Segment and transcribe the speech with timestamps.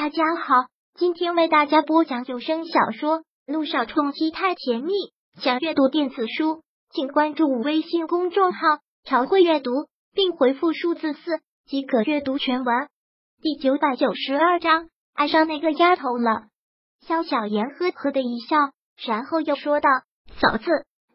[0.00, 4.92] 大家好，今天为大家播讲有声小说《路上冲击太甜蜜》。
[5.42, 8.60] 想阅读电子书，请关注微信公众号
[9.02, 9.72] “朝会阅读”，
[10.14, 12.88] 并回复数字四即可阅读全文。
[13.42, 16.44] 第九百九十二章，爱上那个丫头了。
[17.00, 18.56] 肖小妍呵呵的一笑，
[19.04, 19.90] 然后又说道
[20.40, 20.64] ：“嫂子，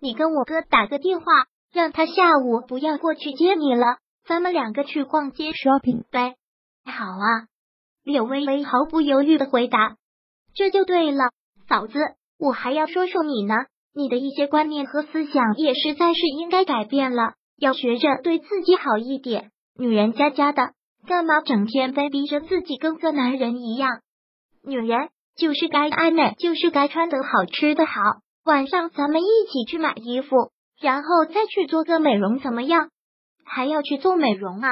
[0.00, 1.26] 你跟我哥打个电话，
[1.72, 6.34] 让他下午不要过去接你了，咱们两个去逛街 shopping 呗。”
[6.84, 7.46] 好啊。
[8.04, 9.96] 柳微微毫不犹豫的回答
[10.54, 11.30] ：“这就对了，
[11.68, 12.00] 嫂子，
[12.36, 13.54] 我还要说说你呢。
[13.94, 19.50] 你的一些观念和思想也实在是应该改变了，要学着对自己好一点。
[19.78, 20.72] 女人家家的，
[21.06, 24.00] 干嘛整天非逼着自己跟个男人一样？
[24.64, 27.92] 女人就是该爱美，就是该穿得好，吃得好。
[28.44, 30.50] 晚上咱们一起去买衣服，
[30.80, 32.88] 然后再去做个美容，怎么样？
[33.44, 34.68] 还要去做美容啊？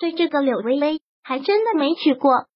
[0.00, 2.46] 对这个柳微微。”还真的没去过，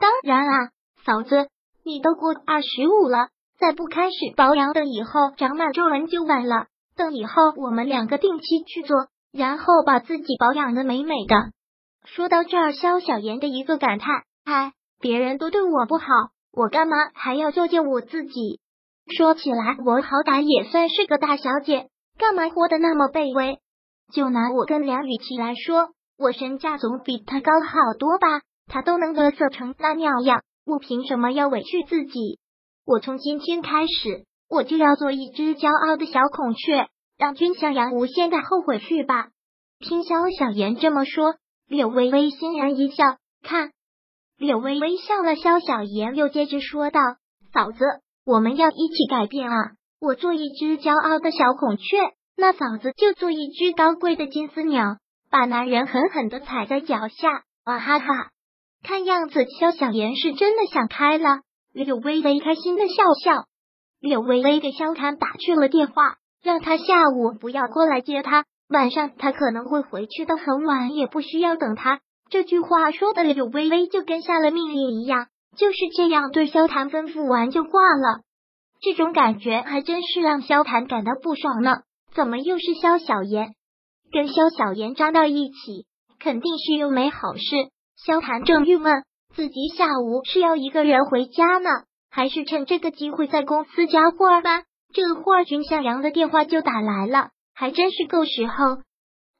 [0.00, 0.70] 当然啊，
[1.04, 1.48] 嫂子，
[1.84, 3.28] 你都过二十五了，
[3.58, 6.66] 再不开始保养，等以后长满皱纹就晚了。
[6.96, 11.36] 等以后我们两个定期去做，然后把自己保养的美美的。
[12.04, 16.06] 说到这儿，肖小妍的一个感叹：哎，别人都对我不好，
[16.52, 18.60] 我干嘛还要做救我自己？
[19.16, 23.58] 说起来，我好歹也算是个大小姐，干嘛活得那么卑微？
[24.12, 25.90] 就拿我跟梁雨琪来说。
[26.18, 28.42] 我身价总比她高好多吧？
[28.72, 32.38] 他都能得瑟成那尿样，我凭什么要委屈自己？
[32.86, 36.86] 我从今天开始，我就要做一只骄傲的小孔雀，
[37.18, 39.28] 让君向阳无限的后悔去吧。
[39.78, 41.34] 听萧小言这么说，
[41.68, 43.18] 柳微微欣然一笑。
[43.42, 43.72] 看，
[44.38, 46.98] 柳微微笑了，萧小言又接着说道
[47.52, 47.84] ：“嫂子，
[48.24, 49.72] 我们要一起改变啊！
[50.00, 51.98] 我做一只骄傲的小孔雀，
[52.38, 54.96] 那嫂子就做一只高贵的金丝鸟。”
[55.30, 58.31] 把男人狠狠的踩在脚下，哇哈哈！
[58.82, 61.40] 看样子肖小妍是真的想开了。
[61.72, 62.94] 柳微微开心的笑
[63.24, 63.44] 笑。
[64.00, 72.00] 柳微微给肖谭打去了电话，让他下午不要过来接他，晚上他可能会回去的很晚，也不需要等他。
[72.28, 78.22] 这句话说的柳微微就跟下了命令一样，就是这样对肖谭吩咐完就挂了。
[78.80, 81.82] 这种感觉还真是让肖谭感到不爽呢。
[82.14, 83.54] 怎么又是肖小妍？
[84.10, 85.86] 跟萧小言扎到一起，
[86.18, 87.42] 肯定是又没好事。
[88.04, 91.70] 萧谭正郁闷，自己下午是要一个人回家呢，
[92.10, 94.64] 还是趁这个机会在公司加货吧？
[94.92, 98.54] 这会儿君向阳的电话就打来了，还真是够时候。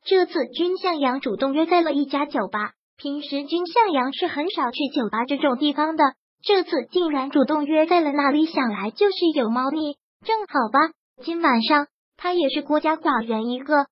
[0.04, 6.04] 这次君向阳主动约在了一家酒吧，平时君向阳是很少去酒吧这种地方的，
[6.44, 9.96] 这次竟然主动约在了那里，想来就是有猫腻。
[10.24, 10.78] 正好吧，
[11.24, 13.86] 今晚上他也是孤家寡人一个。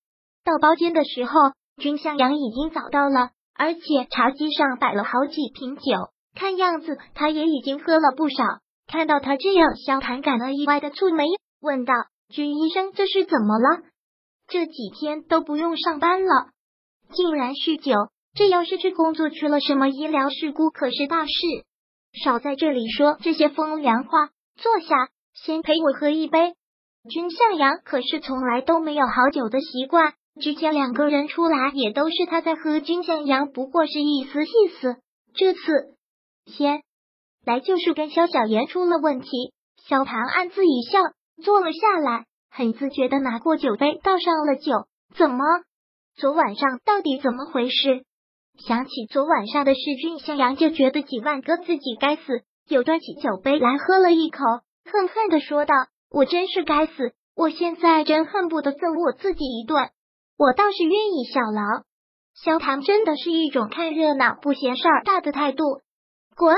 [0.44, 1.32] 到包间的时候，
[1.76, 5.82] 君向阳已经早到了，而且茶几上摆了好几瓶酒，
[6.34, 8.42] 看样子他也已经喝了不少。
[8.86, 11.26] 看到他这样，萧谭感到意外的蹙眉，
[11.60, 11.92] 问道
[12.32, 13.82] ：“君医生，这是怎么了？
[14.48, 16.48] 这几天都不用上班了，
[17.12, 17.92] 竟然酗酒？
[18.34, 21.32] 这要是去工作出了什么医疗事故，可是大事。
[22.24, 26.54] 少在这里说这些风凉话，坐下，先陪我喝一杯。”
[27.10, 30.14] 君向阳可是从来都没有好酒的习惯。
[30.40, 34.96] 之前两个人出来也都是他在喝，君向阳不过是一丝意思。
[35.34, 35.60] 这次
[36.46, 36.82] 先
[37.46, 39.28] 来就是跟萧小言出了问题。
[39.86, 40.98] 萧唐暗自一笑，
[41.42, 44.72] 坐了下来，很自觉的拿过酒杯倒上了酒。
[45.14, 45.44] 怎么？
[46.16, 48.02] 昨晚上到底怎么回事？
[48.66, 54.38] 想起昨晚上的事，君向阳就觉得几万个自己该死，又端起酒杯来喝了一口，
[54.84, 55.74] 恨恨的说道
[56.10, 59.90] ：“我真是该死，我现在真恨不得揍我自己一顿。”
[60.40, 61.82] 我倒是愿意小劳。
[62.32, 65.82] 萧唐真的是一种看热闹不嫌事儿大的态度。
[66.34, 66.56] 滚！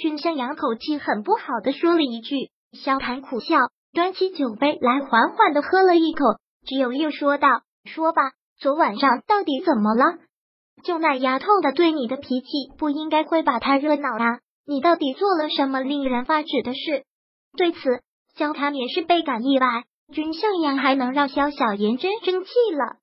[0.00, 2.50] 君向阳口气很不好的说了一句。
[2.72, 3.58] 萧谭苦笑，
[3.92, 6.24] 端起酒杯来缓缓的喝了一口，
[6.64, 7.48] 只有又说道
[7.84, 8.22] ：“说吧，
[8.58, 10.16] 昨晚上到底怎么了？
[10.82, 12.48] 就那丫头的对你的脾气，
[12.78, 14.38] 不应该会把她惹恼啊！
[14.66, 17.04] 你到底做了什么令人发指的事？”
[17.54, 18.00] 对此，
[18.34, 19.66] 萧谭也是倍感意外。
[20.10, 22.96] 君向阳还能让萧小言真生气了？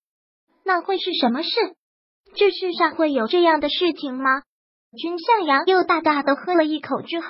[0.68, 1.50] 那会是什么事？
[2.36, 4.42] 这世上会有这样的事情吗？
[5.02, 7.28] 君向阳又大大的喝了一口之后，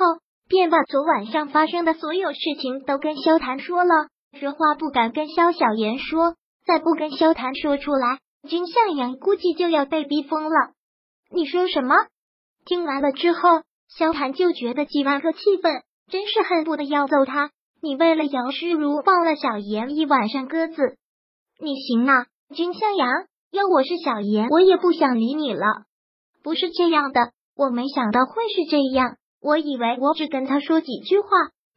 [0.50, 4.08] 便把昨晚上发生的所有事情都跟萧谭说了。
[4.40, 6.34] 这话不敢跟萧小言说，
[6.66, 8.20] 再不跟萧谭说出来，
[8.50, 10.72] 君向阳估计就要被逼疯了。
[11.30, 11.96] 你说什么？
[12.66, 17.52] 听完了之后，萧谭就觉得几万个气愤，真是恨不得要揍他。
[17.84, 20.98] 你为了姚诗如放了小言一晚上鸽子，
[21.60, 22.26] 你行啊？
[22.56, 23.10] 君向阳，
[23.52, 25.84] 要我是小妍，我也不想理你了。
[26.44, 29.18] 不是这样的，我没想到会是这样。
[29.42, 31.28] 我以为我只跟他说几句话，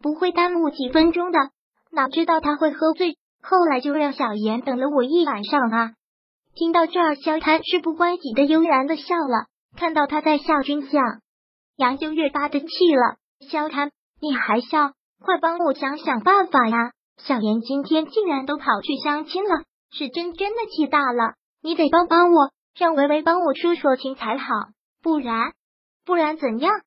[0.01, 1.39] 不会耽误几分钟的，
[1.91, 5.91] 哪知道他会喝醉，后来就让小严等了我一晚上啊！
[6.55, 9.47] 听到这儿，萧谈事不关己的悠然的笑了。
[9.77, 11.03] 看到他在笑，君相
[11.77, 13.17] 杨就越发的气了。
[13.51, 13.91] 萧谈，
[14.21, 14.93] 你还笑？
[15.21, 16.93] 快帮我想想办法呀！
[17.19, 21.35] 小严今天竟然都跑去相亲了，是真真的气大了。
[21.63, 24.47] 你得帮帮我，让维维帮我说说情才好，
[25.03, 25.53] 不然
[26.05, 26.81] 不然怎样？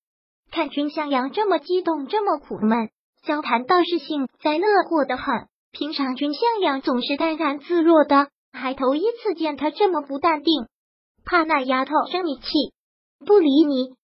[0.52, 2.90] 看君向阳这么激动，这么苦闷，
[3.24, 5.48] 萧谈倒是幸灾乐祸的很。
[5.72, 10.68] 平常君向阳总是淡然自若的，还头一次见他这么不淡定。
[11.26, 12.46] 怕那丫头生你气，
[13.26, 13.96] 不理你。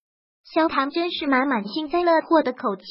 [0.42, 2.84] 萧谈真是满满幸灾乐祸的口气，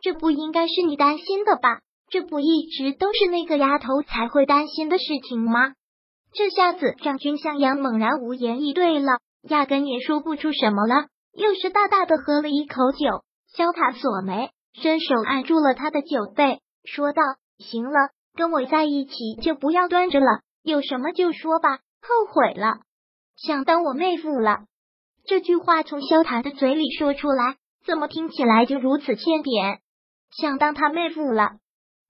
[0.00, 1.80] 这不应该是你担心的吧？
[2.12, 5.72] 这不一直都是那个丫头才会担心的事情吗？
[6.34, 9.12] 这下子让君向阳猛然无言以对了，
[9.48, 13.24] 压根也说不出什么了，又是大大的喝了一口酒。
[13.56, 17.22] 萧塔锁眉，伸手按住了他的酒杯，说道
[17.56, 21.78] ：“行了，跟我在一起就不要端着了，有什么就说吧。
[22.02, 22.80] 后悔了，
[23.36, 24.64] 想当我妹夫了。”
[25.24, 27.56] 这句话从萧塔的嘴里说出来，
[27.86, 29.80] 怎么听起来就如此欠扁？
[30.30, 31.52] 想当他妹夫了。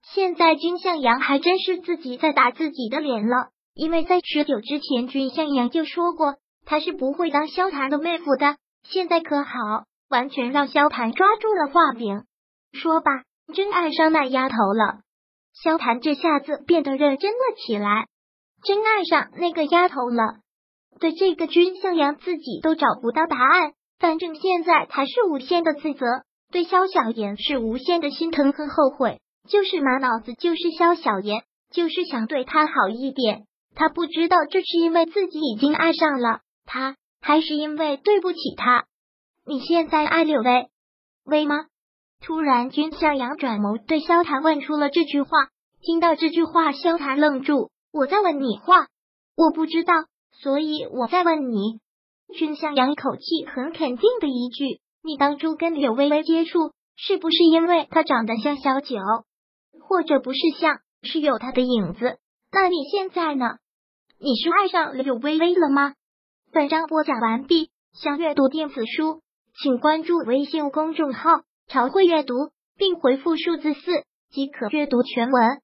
[0.05, 6.35] 现在君向阳还真是自己在打自己的脸了，因为在十九之前，君向阳就说过
[6.65, 8.57] 他是不会当萧谈的妹夫的。
[8.83, 9.49] 现在可好，
[10.09, 12.23] 完全让萧谈抓住了画柄。
[12.73, 13.23] 说吧，
[13.53, 14.99] 真爱上那丫头了。
[15.53, 18.07] 萧谈这下子变得认真了起来，
[18.63, 20.39] 真爱上那个丫头了。
[20.99, 26.05] 对这个君向阳自己都找不到答案，反正现在他是无限的自责，
[26.51, 29.19] 对萧小言是无限的心疼和后悔。
[29.47, 33.45] 就是满脑子就是萧小言，就是想对他好一点。
[33.75, 38.85] 他不知道这是因为自己已经爱上了他，还是因为对不起他。
[39.45, 40.67] 你现在爱柳薇
[41.25, 41.65] 薇吗？
[42.21, 45.29] 突然，君向阳转眸对萧谈问出了这句话。
[45.81, 47.69] 听到这句话，萧谈愣住。
[47.91, 48.87] 我在问你话，
[49.35, 49.93] 我不知道，
[50.31, 51.81] 所以我在问你。
[52.33, 58.95] 君向阳口气很肯定的一句：你当初跟柳微微接触，是不是因为她长得像小九？
[59.87, 62.17] 或者不是像，是有他的影子。
[62.51, 63.57] 那你现在呢？
[64.19, 65.93] 你是爱上柳微微了吗？
[66.51, 67.69] 本章播讲完毕。
[67.93, 69.21] 想阅读电子书，
[69.61, 71.29] 请关注微信公众号
[71.69, 72.33] “朝会阅读”，
[72.75, 73.81] 并回复数字四
[74.31, 75.61] 即可阅读全文。